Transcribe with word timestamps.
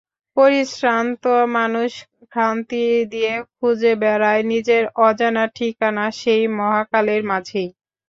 পরিশ্রান্ত 0.37 1.23
মানুষ 1.55 1.91
ক্ষান্তি 2.27 2.81
দিয়ে 3.11 3.33
খুঁজে 3.55 3.93
বেড়ায় 4.01 4.43
নিজের 4.51 4.83
অজানা 5.01 5.45
ঠিকানা 5.55 6.05
সেই 6.19 6.43
মহাকালের 6.57 7.21
মাঝেই। 7.29 7.69